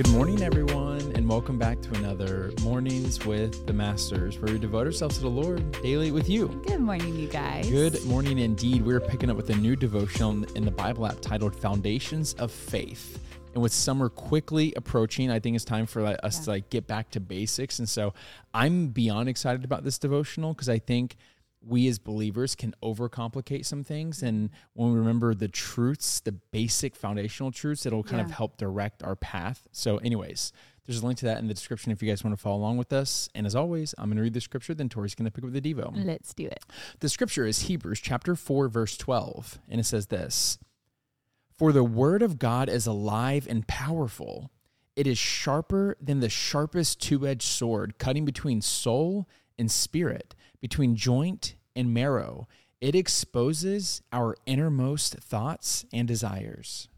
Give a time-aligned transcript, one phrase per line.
[0.00, 4.86] Good morning, everyone, and welcome back to another Mornings with the Masters, where we devote
[4.86, 6.48] ourselves to the Lord daily with you.
[6.66, 7.68] Good morning, you guys.
[7.68, 8.80] Good morning, indeed.
[8.80, 13.22] We're picking up with a new devotional in the Bible app titled Foundations of Faith.
[13.52, 16.44] And with summer quickly approaching, I think it's time for us Yeah.
[16.44, 17.78] to like get back to basics.
[17.78, 18.14] And so
[18.54, 21.16] I'm beyond excited about this devotional because I think
[21.62, 24.22] we as believers can overcomplicate some things.
[24.22, 29.02] And when we remember the truths, the basic foundational truths, it'll kind of help direct
[29.02, 29.68] our path.
[29.72, 30.52] So, anyways,
[30.86, 32.78] there's a link to that in the description if you guys want to follow along
[32.78, 33.28] with us.
[33.34, 35.52] And as always, I'm going to read the scripture, then Tori's going to pick up
[35.52, 35.92] the Devo.
[36.04, 36.64] Let's do it.
[37.00, 40.58] The scripture is Hebrews chapter 4 verse 12 and it says this
[41.56, 44.50] For the word of God is alive and powerful
[44.96, 51.54] it is sharper than the sharpest two-edged sword cutting between soul and spirit between joint
[51.74, 52.48] and marrow
[52.80, 56.88] it exposes our innermost thoughts and desires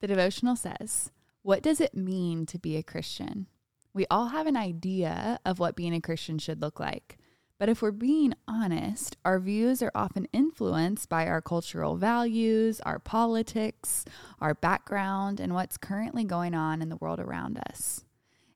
[0.00, 1.10] The devotional says,
[1.42, 3.46] What does it mean to be a Christian?
[3.92, 7.16] We all have an idea of what being a Christian should look like.
[7.58, 12.98] But if we're being honest, our views are often influenced by our cultural values, our
[12.98, 14.04] politics,
[14.40, 18.04] our background, and what's currently going on in the world around us.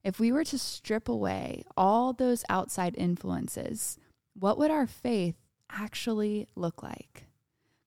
[0.03, 3.99] If we were to strip away all those outside influences,
[4.39, 5.37] what would our faith
[5.71, 7.25] actually look like?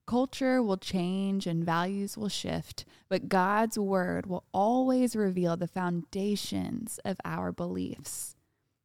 [0.05, 6.99] Culture will change and values will shift, but God's word will always reveal the foundations
[7.05, 8.35] of our beliefs.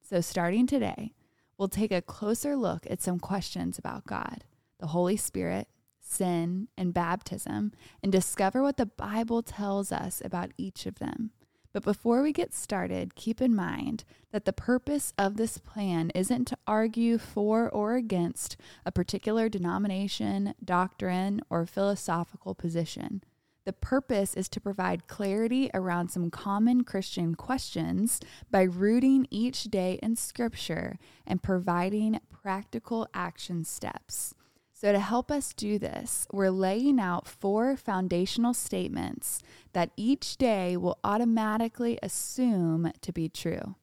[0.09, 1.15] So, starting today,
[1.59, 4.45] we'll take a closer look at some questions about God,
[4.79, 5.67] the Holy Spirit,
[5.99, 7.73] sin, and baptism,
[8.03, 11.33] and discover what the Bible tells us about each of them.
[11.77, 16.47] But before we get started, keep in mind that the purpose of this plan isn't
[16.47, 23.23] to argue for or against a particular denomination, doctrine, or philosophical position.
[23.67, 28.21] The purpose is to provide clarity around some common Christian questions
[28.51, 34.35] by rooting each day in Scripture and providing practical action steps.
[34.79, 39.43] So, to help us do this, we're laying out four foundational statements
[39.73, 43.77] that each day will automatically assume to be true.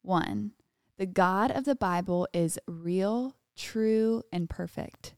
[0.00, 0.52] One,
[0.96, 5.14] the God of the Bible is real, true, and perfect.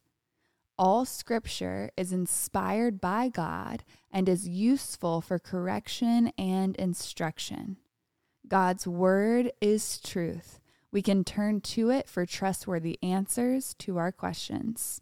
[0.76, 7.76] All scripture is inspired by God and is useful for correction and instruction.
[8.48, 10.58] God's word is truth.
[10.94, 15.00] We can turn to it for trustworthy answers to our questions.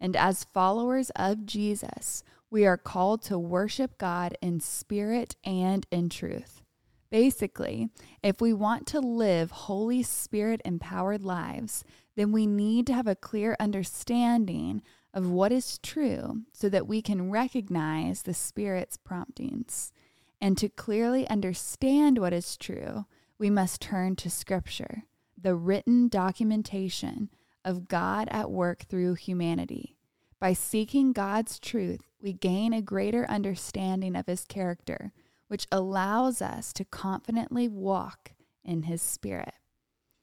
[0.00, 6.08] And as followers of Jesus, we are called to worship God in spirit and in
[6.08, 6.62] truth.
[7.10, 7.88] Basically,
[8.22, 11.82] if we want to live Holy Spirit empowered lives,
[12.14, 17.02] then we need to have a clear understanding of what is true so that we
[17.02, 19.92] can recognize the Spirit's promptings.
[20.40, 23.06] And to clearly understand what is true,
[23.36, 25.02] we must turn to Scripture,
[25.44, 27.28] the written documentation
[27.66, 29.94] of God at work through humanity.
[30.40, 35.12] By seeking God's truth, we gain a greater understanding of His character,
[35.48, 38.32] which allows us to confidently walk
[38.64, 39.52] in His Spirit.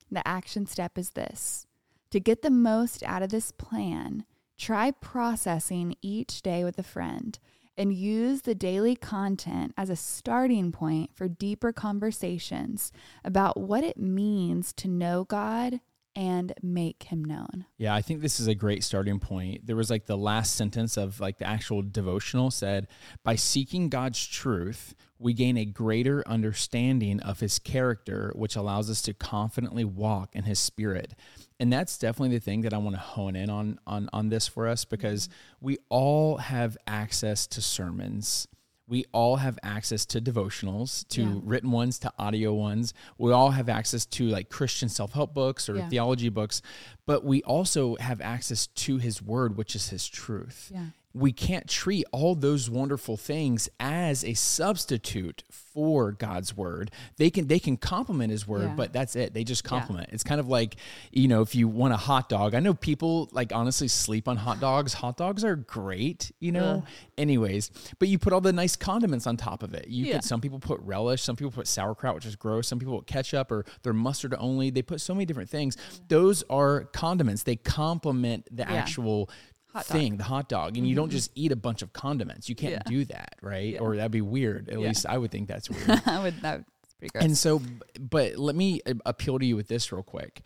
[0.10, 1.68] The action step is this
[2.10, 4.26] to get the most out of this plan,
[4.58, 7.38] try processing each day with a friend
[7.78, 12.92] and use the daily content as a starting point for deeper conversations
[13.24, 15.80] about what it means to know God
[16.16, 17.66] and make Him known.
[17.78, 19.66] Yeah, I think this is a great starting point.
[19.66, 22.88] There was like the last sentence of like the actual devotional said,
[23.24, 29.02] by seeking God's truth, we gain a greater understanding of his character, which allows us
[29.04, 31.14] to confidently walk in his spirit.
[31.60, 34.48] And that's definitely the thing that I want to hone in on on on this
[34.48, 35.66] for us because mm-hmm.
[35.66, 38.48] we all have access to sermons.
[38.92, 41.40] We all have access to devotionals, to Yeah.
[41.44, 42.94] written ones, to audio ones.
[43.18, 45.88] We all have access to like Christian self help books or Yeah.
[45.88, 46.62] theology books,
[47.06, 50.70] but we also have access to his word, which is his truth.
[50.74, 50.88] Yeah.
[51.14, 56.92] We can't treat all those wonderful things as a substitute for God's word.
[57.18, 58.76] They can they can complement his word, Yeah.
[58.76, 59.34] but that's it.
[59.34, 59.70] They just Yeah.
[59.70, 60.10] complement.
[60.12, 60.76] It's kind of like,
[61.12, 62.56] you know, if you want a hot dog.
[62.56, 64.94] I know people like honestly sleep on hot dogs.
[64.94, 66.84] Hot dogs are great, you know.
[66.84, 66.88] Ugh.
[67.18, 69.88] Anyways, but you put all the nice condiments on top of it.
[69.88, 70.14] You Yeah.
[70.16, 72.68] could some people put relish, some people put sauerkraut, which is gross.
[72.68, 74.70] Some people put ketchup or they're mustard only.
[74.70, 75.78] They put so many different things.
[76.08, 77.44] Those are condiments.
[77.44, 78.74] They complement the Yeah.
[78.74, 79.30] actual
[79.74, 79.98] Hot dog.
[79.98, 82.50] thing, the hot dog, and you don't just eat a bunch of condiments.
[82.50, 82.82] You can't Yeah.
[82.86, 83.74] do that, right?
[83.74, 83.80] Yeah.
[83.80, 84.70] Or that'd be weird.
[84.70, 84.88] At Yeah.
[84.88, 86.02] least I would think that's weird.
[86.06, 86.64] I would, that's
[87.00, 87.24] pretty gross.
[87.24, 87.62] and so,
[88.00, 90.42] but let me uh, appeal to you with this real quick.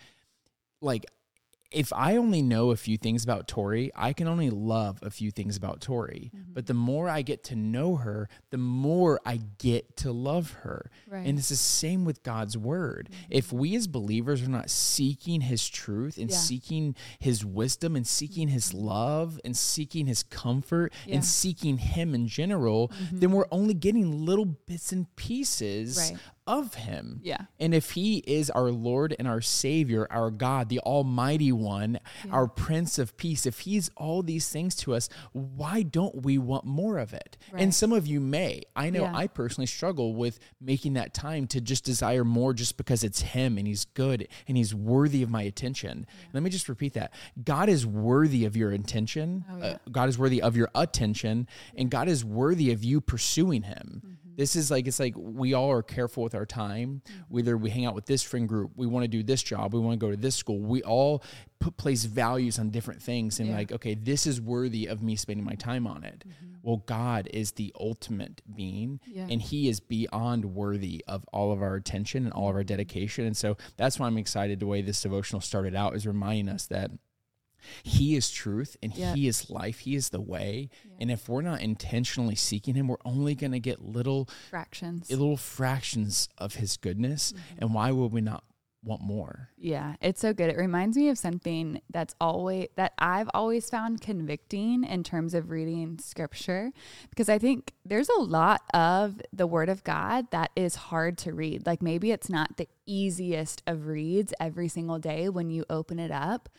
[0.82, 1.06] Like,
[1.72, 5.32] if I only know a few things about Tori, I can only love a few
[5.32, 6.32] things about Tori.
[6.34, 6.54] Mm-hmm.
[6.54, 10.90] But the more I get to know her, the more I get to love her.
[11.08, 11.26] Right.
[11.26, 13.10] And it's the same with God's word.
[13.12, 13.32] Mm-hmm.
[13.32, 16.38] If we as believers are not seeking his truth and Yeah.
[16.38, 18.86] seeking his wisdom and seeking his mm-hmm.
[18.86, 21.16] love and seeking his comfort Yeah.
[21.16, 23.20] and seeking him in general, mm-hmm.
[23.20, 26.20] then we're only getting little bits and pieces Right.
[26.48, 27.20] Of him.
[27.24, 27.46] Yeah.
[27.60, 32.00] And if he is our Lord and our Savior, our God, the Almighty One,
[32.32, 36.66] our Prince of Peace, if he's all these things to us, why don't we want
[36.66, 37.38] more of it?
[37.52, 37.64] Right.
[37.64, 38.62] And some of you may.
[38.76, 39.16] I know Yeah.
[39.16, 43.58] I personally struggle with making that time to just desire more just because it's him
[43.58, 46.06] and he's good and he's worthy of my attention.
[46.34, 47.14] Let me just repeat that.
[47.44, 49.66] God is worthy of your intention, Oh, yeah.
[49.66, 54.02] Uh, God is worthy of your attention and God is worthy of you pursuing him.
[54.06, 54.15] Mm-hmm.
[54.36, 57.02] This is like it's like we all are careful with our time.
[57.30, 59.80] Whether we hang out with this friend group, we want to do this job, we
[59.80, 60.60] want to go to this school.
[60.60, 61.24] We all
[61.60, 63.56] put place values on different things and Yeah.
[63.56, 66.24] like, okay, this is worthy of me spending my time on it.
[66.28, 66.56] Mm-hmm.
[66.62, 69.28] Well, God is the ultimate being Yeah.
[69.30, 72.68] and he is beyond worthy of all of our attention and all of our mm-hmm.
[72.68, 73.26] dedication.
[73.26, 76.68] And so that's why I'm excited the way this devotional started out is reminding us
[76.68, 76.92] that
[77.84, 79.14] he is truth and Yeah.
[79.16, 79.80] he is life.
[79.80, 80.70] He is the way.
[81.00, 85.10] And if we're not intentionally seeking him, we're only going to get little Fractions.
[85.10, 87.32] little fractions of his goodness.
[87.34, 87.58] Mm-hmm.
[87.64, 88.44] And why would we not
[88.86, 89.50] want more?
[89.58, 90.50] Yeah, it's so good.
[90.50, 95.50] It reminds me of something that's always that I've always found convicting in terms of
[95.50, 96.72] reading scripture
[97.10, 101.34] because I think there's a lot of the word of God that is hard to
[101.34, 101.66] read.
[101.66, 106.12] Like maybe it's not the easiest of reads every single day when you open it
[106.12, 106.50] up,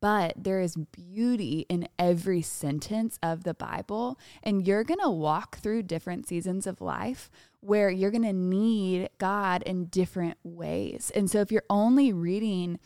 [0.00, 5.58] but there is beauty in every sentence of the Bible and you're going to walk
[5.58, 7.30] through different seasons of life
[7.64, 11.10] where you're going to need God in different ways.
[11.14, 12.78] And so if you're only reading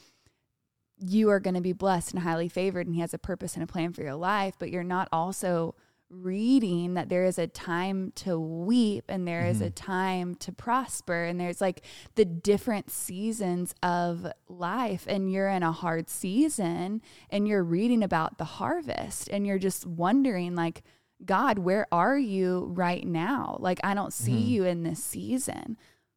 [1.00, 3.62] you are going to be blessed and highly favored and he has a purpose and
[3.62, 5.74] a plan for your life, but you're not also
[6.10, 9.74] reading that there is a time to weep and there is a mm-hmm.
[9.74, 11.82] time to prosper and there's like
[12.14, 18.38] the different seasons of life and you're in a hard season and you're reading about
[18.38, 20.82] the harvest and you're just wondering like
[21.24, 23.56] God, where are you right now?
[23.60, 24.50] Like, I don't see mm-hmm.
[24.50, 25.76] you in this season.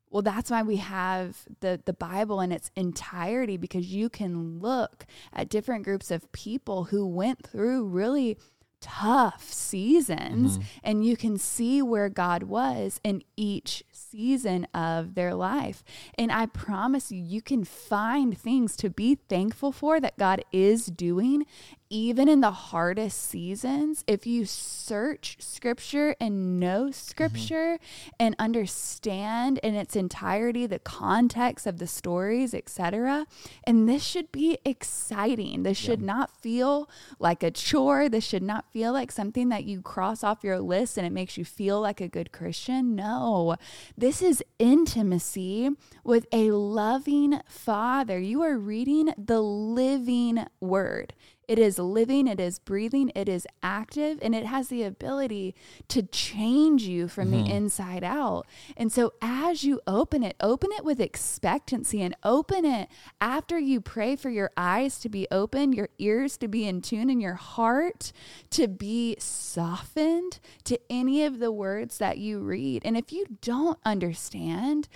[0.09, 5.05] Well, that's why we have the the Bible in its entirety because you can look
[5.31, 8.37] at different groups of people who went through really
[8.81, 10.67] tough seasons mm-hmm.
[10.83, 15.83] and you can see where God was in each season of their life.
[16.15, 20.87] And I promise you you can find things to be thankful for that God is
[20.87, 21.45] doing
[21.91, 26.91] even in the hardest seasons, if you search scripture and know mm-hmm.
[26.91, 27.79] scripture
[28.17, 33.27] and understand in its entirety the context of the stories, etc.
[33.65, 35.63] And this should be exciting.
[35.63, 36.89] This should not feel
[37.19, 38.07] like a chore.
[38.07, 41.37] This should not feel like something that you cross off your list and it makes
[41.37, 42.95] you feel like a good Christian.
[42.95, 43.57] No,
[43.97, 45.71] this is intimacy
[46.05, 48.17] with a loving father.
[48.17, 51.13] You are reading the living word.
[51.51, 55.53] It is living, it is breathing, it is active, and it has the ability
[55.89, 57.51] to change you from the mm-hmm.
[57.51, 58.47] inside out.
[58.77, 62.87] And so, as you open it, open it with expectancy and open it
[63.19, 67.09] after you pray for your eyes to be open, your ears to be in tune,
[67.09, 68.13] and your heart
[68.51, 72.81] to be softened to any of the words that you read.
[72.85, 74.87] And if you don't understand,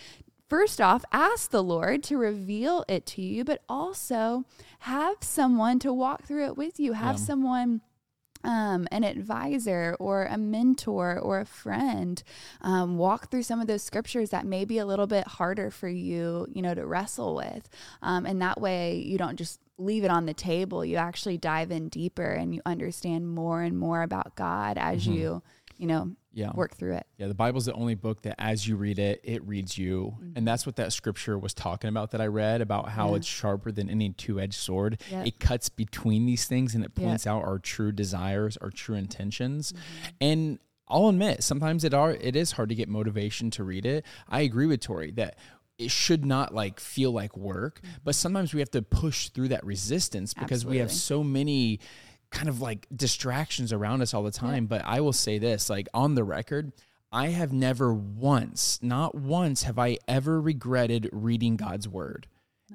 [0.47, 4.45] First off, ask the Lord to reveal it to you, but also
[4.79, 6.93] have someone to walk through it with you.
[6.93, 7.21] Have Yeah.
[7.25, 7.81] someone
[8.43, 12.21] um, an advisor or a mentor or a friend
[12.61, 15.87] um, walk through some of those scriptures that may be a little bit harder for
[15.89, 17.67] you you know to wrestle with
[18.03, 21.71] um, and that way you don't just leave it on the table you actually dive
[21.71, 25.41] in deeper and you understand more and more about god as you
[25.77, 26.51] you know Yeah.
[26.53, 29.41] work through it Yeah, the Bible's the only book that as you read it, it
[29.47, 30.13] reads you.
[30.17, 30.33] Mm-hmm.
[30.35, 33.15] And that's what that scripture was talking about that I read about how Yeah.
[33.15, 35.01] it's sharper than any two edged sword.
[35.09, 35.27] Yep.
[35.27, 37.05] It cuts between these things and it Yep.
[37.07, 39.71] points out our true desires, our true intentions.
[39.73, 40.09] Mm-hmm.
[40.21, 44.05] And I'll admit, sometimes it are it is hard to get motivation to read it.
[44.29, 45.37] I agree with Tori that
[45.77, 47.93] it should not like feel like work, Mm-hmm.
[48.03, 51.79] but sometimes we have to push through that resistance because we have so many
[52.35, 54.67] kind of like distractions around us all the time.
[54.67, 56.71] But I will say this, like on the record,
[57.11, 62.27] I have never once, not once, have I ever regretted reading God's word.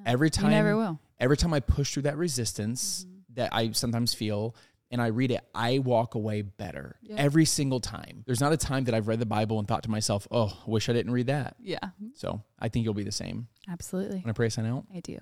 [0.07, 0.95] Every time, never will.
[0.95, 1.05] Mm-hmm.
[1.21, 4.57] Every time I push through that resistance that I sometimes feel,
[4.91, 7.17] and I read it, I walk away better Yeah.
[7.19, 8.25] every single time.
[8.27, 10.71] There's not a time that I've read the Bible and thought to myself, "Oh, I
[10.71, 13.47] wish I didn't read that." yeah So I think you'll be the same.
[13.69, 14.87] absolutely When I pray, sign out.
[14.95, 15.19] I do.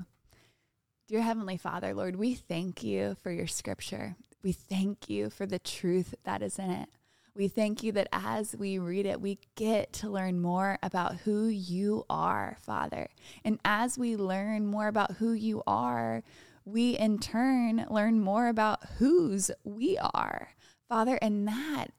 [1.08, 4.14] Dear Heavenly Father, Lord, we thank you for your scripture.
[4.42, 6.88] We thank you for the truth that is in it.
[7.34, 11.46] We thank you that as we read it, we get to learn more about who
[11.46, 13.10] you are, Father.
[13.44, 16.24] And as we learn more about who you are,
[16.64, 20.48] we in turn learn more about whose we are,
[20.88, 21.18] Father.
[21.22, 21.92] And that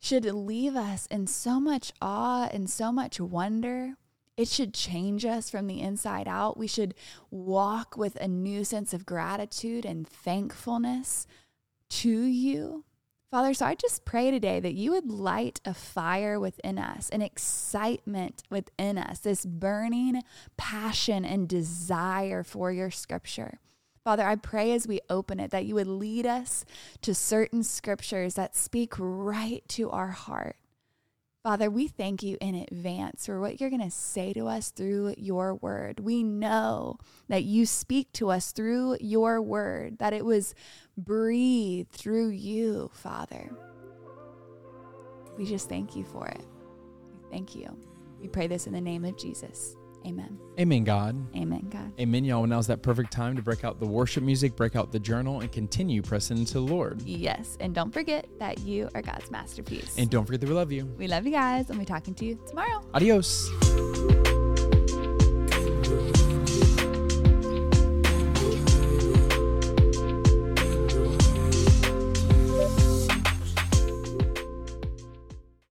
[0.00, 3.94] should leave us in so much awe and so much wonder.
[4.36, 6.56] It should change us from the inside out.
[6.56, 6.94] We should
[7.30, 11.26] walk with a new sense of gratitude and thankfulness
[11.92, 12.84] to you.
[13.30, 17.22] Father, so I just pray today that you would light a fire within us, an
[17.22, 20.22] excitement within us, this burning
[20.56, 23.58] passion and desire for your scripture.
[24.04, 26.64] Father, I pray as we open it that you would lead us
[27.02, 30.56] to certain scriptures that speak right to our heart.
[31.42, 35.14] Father, we thank you in advance for what you're going to say to us through
[35.18, 35.98] your word.
[35.98, 40.54] We know that you speak to us through your word, that it was
[40.96, 43.50] breathed through you, Father.
[45.36, 46.46] We just thank you for it.
[47.32, 47.76] Thank you.
[48.20, 49.74] We pray this in the name of Jesus.
[50.06, 50.38] Amen.
[50.58, 51.36] Amen, God.
[51.36, 51.92] Amen, God.
[51.98, 52.46] Amen, y'all.
[52.46, 55.50] Now's that perfect time to break out the worship music, break out the journal, and
[55.50, 57.02] continue pressing into the Lord.
[57.02, 57.56] Yes.
[57.60, 59.96] And don't forget that you are God's masterpiece.
[59.96, 60.84] And don't forget that we love you.
[60.98, 62.82] we love you guys, and we'll be talking to you tomorrow.
[62.94, 63.50] Adios.